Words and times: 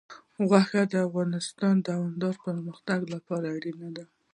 غوښې 0.47 0.83
د 0.93 0.93
افغانستان 1.07 1.75
د 1.81 1.83
دوامداره 1.87 2.41
پرمختګ 2.45 2.99
لپاره 3.13 3.45
اړین 3.55 3.81
دي. 3.95 4.05